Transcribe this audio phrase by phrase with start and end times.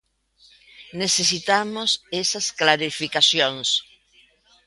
[1.03, 1.89] Necesitamos
[2.23, 3.67] esas clarificacións.